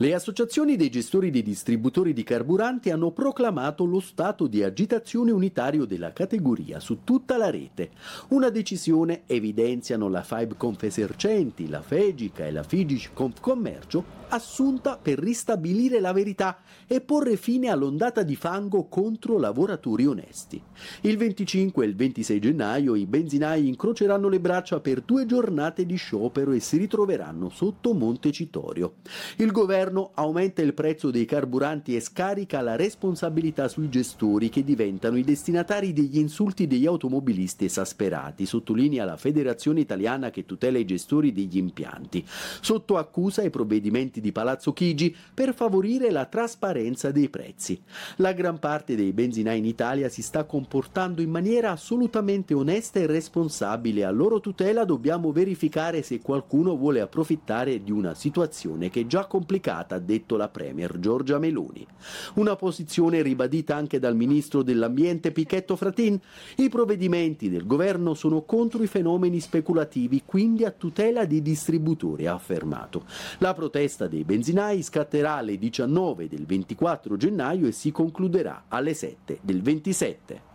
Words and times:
Le 0.00 0.14
associazioni 0.14 0.76
dei 0.76 0.90
gestori 0.90 1.28
dei 1.28 1.42
distributori 1.42 2.12
di 2.12 2.22
carburanti 2.22 2.90
hanno 2.90 3.10
proclamato 3.10 3.84
lo 3.84 3.98
stato 3.98 4.46
di 4.46 4.62
agitazione 4.62 5.32
unitario 5.32 5.86
della 5.86 6.12
categoria 6.12 6.78
su 6.78 7.02
tutta 7.02 7.36
la 7.36 7.50
rete. 7.50 7.90
Una 8.28 8.48
decisione 8.48 9.22
evidenziano 9.26 10.08
la 10.08 10.22
FIBE 10.22 10.54
Confesercenti, 10.56 11.68
la 11.68 11.82
FEGICA 11.82 12.46
e 12.46 12.52
la 12.52 12.62
FIGIC 12.62 13.12
Confcommercio 13.12 14.04
assunta 14.28 14.98
per 14.98 15.18
ristabilire 15.18 15.98
la 15.98 16.12
verità 16.12 16.58
e 16.86 17.00
porre 17.00 17.36
fine 17.36 17.68
all'ondata 17.68 18.22
di 18.22 18.36
fango 18.36 18.84
contro 18.84 19.36
lavoratori 19.36 20.06
onesti. 20.06 20.62
Il 21.00 21.16
25 21.16 21.84
e 21.84 21.88
il 21.88 21.96
26 21.96 22.38
gennaio 22.38 22.94
i 22.94 23.06
benzinai 23.06 23.66
incroceranno 23.66 24.28
le 24.28 24.38
braccia 24.38 24.78
per 24.78 25.00
due 25.00 25.26
giornate 25.26 25.84
di 25.84 25.96
sciopero 25.96 26.52
e 26.52 26.60
si 26.60 26.76
ritroveranno 26.76 27.48
sotto 27.48 27.94
Montecitorio. 27.94 28.96
Il 29.38 29.50
governo 29.50 29.86
aumenta 30.14 30.62
il 30.62 30.74
prezzo 30.74 31.10
dei 31.10 31.24
carburanti 31.24 31.96
e 31.96 32.00
scarica 32.00 32.60
la 32.60 32.76
responsabilità 32.76 33.68
sui 33.68 33.88
gestori 33.88 34.48
che 34.48 34.64
diventano 34.64 35.16
i 35.16 35.22
destinatari 35.22 35.92
degli 35.92 36.18
insulti 36.18 36.66
degli 36.66 36.86
automobilisti 36.86 37.64
esasperati, 37.64 38.46
sottolinea 38.46 39.04
la 39.04 39.16
Federazione 39.16 39.80
Italiana 39.80 40.30
che 40.30 40.46
tutela 40.46 40.78
i 40.78 40.84
gestori 40.84 41.32
degli 41.32 41.56
impianti. 41.56 42.24
Sotto 42.26 42.96
accusa 42.96 43.42
i 43.42 43.50
provvedimenti 43.50 44.20
di 44.20 44.32
Palazzo 44.32 44.72
Chigi 44.72 45.14
per 45.32 45.54
favorire 45.54 46.10
la 46.10 46.26
trasparenza 46.26 47.10
dei 47.10 47.28
prezzi. 47.28 47.80
La 48.16 48.32
gran 48.32 48.58
parte 48.58 48.96
dei 48.96 49.12
benzinai 49.12 49.58
in 49.58 49.64
Italia 49.64 50.08
si 50.08 50.22
sta 50.22 50.44
comportando 50.44 51.22
in 51.22 51.30
maniera 51.30 51.70
assolutamente 51.70 52.54
onesta 52.54 52.98
e 53.00 53.06
responsabile. 53.06 54.04
A 54.04 54.10
loro 54.10 54.40
tutela 54.40 54.84
dobbiamo 54.84 55.32
verificare 55.32 56.02
se 56.02 56.20
qualcuno 56.20 56.76
vuole 56.76 57.00
approfittare 57.00 57.82
di 57.82 57.90
una 57.90 58.14
situazione 58.14 58.90
che 58.90 59.00
è 59.00 59.06
già 59.06 59.26
complicata, 59.26 59.77
ha 59.86 59.98
detto 59.98 60.36
la 60.36 60.48
Premier 60.48 60.98
Giorgia 60.98 61.38
Meloni. 61.38 61.86
Una 62.34 62.56
posizione 62.56 63.22
ribadita 63.22 63.76
anche 63.76 63.98
dal 63.98 64.16
ministro 64.16 64.62
dell'Ambiente 64.62 65.32
Pichetto 65.32 65.76
Fratin. 65.76 66.18
I 66.56 66.68
provvedimenti 66.68 67.48
del 67.48 67.66
governo 67.66 68.14
sono 68.14 68.42
contro 68.42 68.82
i 68.82 68.86
fenomeni 68.86 69.40
speculativi, 69.40 70.22
quindi 70.24 70.64
a 70.64 70.70
tutela 70.70 71.24
dei 71.24 71.42
distributori, 71.42 72.26
ha 72.26 72.34
affermato. 72.34 73.04
La 73.38 73.54
protesta 73.54 74.06
dei 74.06 74.24
benzinai 74.24 74.82
scatterà 74.82 75.36
alle 75.36 75.58
19 75.58 76.28
del 76.28 76.46
24 76.46 77.16
gennaio 77.16 77.66
e 77.66 77.72
si 77.72 77.90
concluderà 77.92 78.64
alle 78.68 78.94
7 78.94 79.38
del 79.42 79.62
27. 79.62 80.47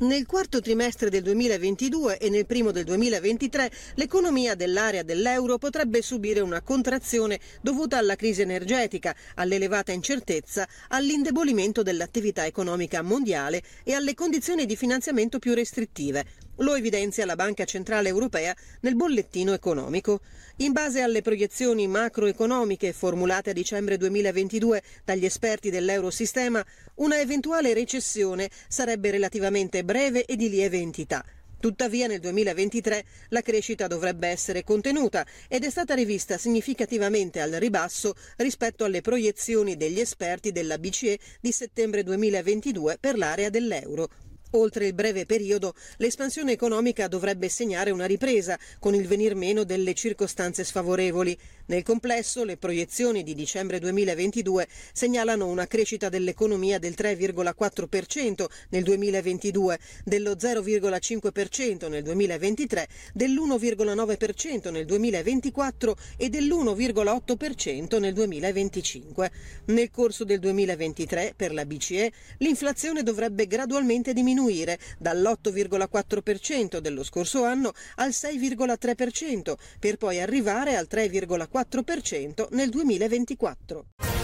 Nel 0.00 0.24
quarto 0.24 0.62
trimestre 0.62 1.10
del 1.10 1.22
2022 1.22 2.16
e 2.16 2.30
nel 2.30 2.46
primo 2.46 2.70
del 2.70 2.84
2023 2.84 3.70
l'economia 3.96 4.54
dell'area 4.54 5.02
dell'euro 5.02 5.58
potrebbe 5.58 6.00
subire 6.00 6.40
una 6.40 6.62
contrazione 6.62 7.38
dovuta 7.60 7.98
alla 7.98 8.16
crisi 8.16 8.40
energetica, 8.40 9.14
all'elevata 9.34 9.92
incertezza, 9.92 10.66
all'indebolimento 10.88 11.82
dell'attività 11.82 12.46
economica 12.46 13.02
mondiale 13.02 13.62
e 13.84 13.92
alle 13.92 14.14
condizioni 14.14 14.64
di 14.64 14.74
finanziamento 14.74 15.38
più 15.38 15.52
restrittive. 15.52 16.24
Lo 16.56 16.74
evidenzia 16.74 17.24
la 17.24 17.36
Banca 17.36 17.64
Centrale 17.64 18.08
Europea 18.08 18.54
nel 18.80 18.96
bollettino 18.96 19.52
economico. 19.52 20.20
In 20.56 20.72
base 20.72 21.00
alle 21.00 21.22
proiezioni 21.22 21.86
macroeconomiche 21.86 22.92
formulate 22.92 23.50
a 23.50 23.52
dicembre 23.54 23.96
2022 23.96 24.82
dagli 25.04 25.24
esperti 25.24 25.70
dell'Eurosistema, 25.70 26.64
una 26.96 27.18
eventuale 27.18 27.72
recessione 27.72 28.50
sarebbe 28.68 29.10
relativamente 29.10 29.84
breve 29.84 30.24
e 30.26 30.36
di 30.36 30.50
lieve 30.50 30.78
entità. 30.78 31.24
Tuttavia 31.60 32.06
nel 32.06 32.20
2023 32.20 33.04
la 33.28 33.42
crescita 33.42 33.86
dovrebbe 33.86 34.28
essere 34.28 34.64
contenuta 34.64 35.26
ed 35.46 35.62
è 35.62 35.68
stata 35.68 35.94
rivista 35.94 36.38
significativamente 36.38 37.40
al 37.40 37.50
ribasso 37.52 38.14
rispetto 38.36 38.84
alle 38.84 39.02
proiezioni 39.02 39.76
degli 39.76 40.00
esperti 40.00 40.52
della 40.52 40.78
BCE 40.78 41.18
di 41.38 41.52
settembre 41.52 42.02
2022 42.02 42.96
per 42.98 43.18
l'area 43.18 43.50
dell'euro. 43.50 44.08
Oltre 44.52 44.86
il 44.86 44.94
breve 44.94 45.26
periodo, 45.26 45.74
l'espansione 45.98 46.50
economica 46.52 47.06
dovrebbe 47.06 47.48
segnare 47.48 47.90
una 47.90 48.06
ripresa, 48.06 48.58
con 48.80 48.94
il 48.94 49.06
venir 49.06 49.36
meno 49.36 49.62
delle 49.62 49.94
circostanze 49.94 50.64
sfavorevoli. 50.64 51.38
Nel 51.70 51.84
complesso, 51.84 52.42
le 52.42 52.56
proiezioni 52.56 53.22
di 53.22 53.32
dicembre 53.32 53.78
2022 53.78 54.66
segnalano 54.92 55.46
una 55.46 55.68
crescita 55.68 56.08
dell'economia 56.08 56.80
del 56.80 56.94
3,4% 56.98 58.46
nel 58.70 58.82
2022, 58.82 59.78
dello 60.02 60.32
0,5% 60.32 61.88
nel 61.88 62.02
2023, 62.02 62.88
dell'1,9% 63.14 64.72
nel 64.72 64.84
2024 64.84 65.96
e 66.16 66.28
dell'1,8% 66.28 68.00
nel 68.00 68.14
2025. 68.14 69.30
Nel 69.66 69.90
corso 69.92 70.24
del 70.24 70.40
2023, 70.40 71.34
per 71.36 71.52
la 71.52 71.64
BCE, 71.64 72.12
l'inflazione 72.38 73.04
dovrebbe 73.04 73.46
gradualmente 73.46 74.12
diminuire 74.12 74.76
dall'8,4% 74.98 76.78
dello 76.78 77.04
scorso 77.04 77.44
anno 77.44 77.72
al 77.94 78.08
6,3%, 78.08 79.54
per 79.78 79.98
poi 79.98 80.18
arrivare 80.20 80.74
al 80.74 80.88
3,4% 80.90 81.58
4% 81.68 82.46
nel 82.50 82.70
2024. 82.70 84.19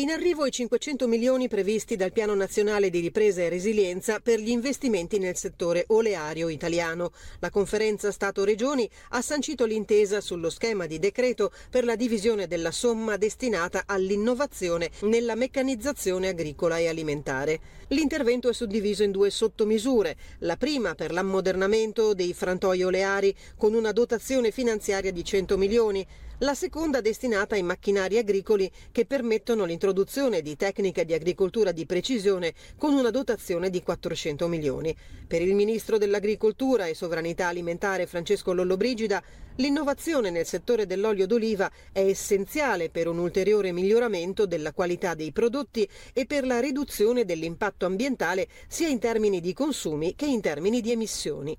In 0.00 0.10
arrivo 0.10 0.46
i 0.46 0.52
500 0.52 1.08
milioni 1.08 1.48
previsti 1.48 1.96
dal 1.96 2.12
Piano 2.12 2.32
Nazionale 2.36 2.88
di 2.88 3.00
Ripresa 3.00 3.42
e 3.42 3.48
Resilienza 3.48 4.20
per 4.20 4.38
gli 4.38 4.50
investimenti 4.50 5.18
nel 5.18 5.34
settore 5.34 5.86
oleario 5.88 6.48
italiano. 6.48 7.10
La 7.40 7.50
conferenza 7.50 8.12
Stato-Regioni 8.12 8.88
ha 9.08 9.20
sancito 9.22 9.64
l'intesa 9.64 10.20
sullo 10.20 10.50
schema 10.50 10.86
di 10.86 11.00
decreto 11.00 11.50
per 11.68 11.84
la 11.84 11.96
divisione 11.96 12.46
della 12.46 12.70
somma 12.70 13.16
destinata 13.16 13.82
all'innovazione 13.86 14.88
nella 15.00 15.34
meccanizzazione 15.34 16.28
agricola 16.28 16.78
e 16.78 16.86
alimentare. 16.86 17.60
L'intervento 17.88 18.48
è 18.48 18.52
suddiviso 18.52 19.02
in 19.02 19.10
due 19.10 19.30
sottomisure. 19.30 20.16
La 20.40 20.56
prima 20.56 20.94
per 20.94 21.10
l'ammodernamento 21.10 22.14
dei 22.14 22.34
frantoi 22.34 22.84
oleari 22.84 23.34
con 23.56 23.74
una 23.74 23.90
dotazione 23.90 24.52
finanziaria 24.52 25.10
di 25.10 25.24
100 25.24 25.58
milioni 25.58 26.06
la 26.42 26.54
seconda 26.54 27.00
destinata 27.00 27.56
ai 27.56 27.62
macchinari 27.64 28.16
agricoli 28.16 28.70
che 28.92 29.06
permettono 29.06 29.64
l'introduzione 29.64 30.40
di 30.40 30.54
tecniche 30.54 31.04
di 31.04 31.12
agricoltura 31.12 31.72
di 31.72 31.84
precisione 31.84 32.54
con 32.76 32.92
una 32.92 33.10
dotazione 33.10 33.70
di 33.70 33.82
400 33.82 34.46
milioni. 34.46 34.94
Per 35.26 35.42
il 35.42 35.54
ministro 35.54 35.98
dell'Agricoltura 35.98 36.86
e 36.86 36.94
Sovranità 36.94 37.48
Alimentare 37.48 38.06
Francesco 38.06 38.52
Lollobrigida, 38.52 39.20
l'innovazione 39.56 40.30
nel 40.30 40.46
settore 40.46 40.86
dell'olio 40.86 41.26
d'oliva 41.26 41.70
è 41.90 42.00
essenziale 42.00 42.88
per 42.88 43.08
un 43.08 43.18
ulteriore 43.18 43.72
miglioramento 43.72 44.46
della 44.46 44.72
qualità 44.72 45.14
dei 45.14 45.32
prodotti 45.32 45.88
e 46.12 46.24
per 46.24 46.46
la 46.46 46.60
riduzione 46.60 47.24
dell'impatto 47.24 47.84
ambientale 47.84 48.46
sia 48.68 48.88
in 48.88 49.00
termini 49.00 49.40
di 49.40 49.52
consumi 49.52 50.14
che 50.14 50.26
in 50.26 50.40
termini 50.40 50.80
di 50.80 50.92
emissioni. 50.92 51.58